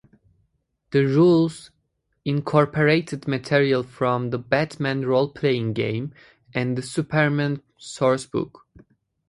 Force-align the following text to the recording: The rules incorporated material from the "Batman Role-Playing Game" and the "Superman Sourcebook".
The 0.89 1.05
rules 1.05 1.69
incorporated 2.25 3.27
material 3.27 3.83
from 3.83 4.31
the 4.31 4.39
"Batman 4.39 5.05
Role-Playing 5.05 5.73
Game" 5.73 6.15
and 6.55 6.75
the 6.75 6.81
"Superman 6.81 7.61
Sourcebook". 7.79 8.61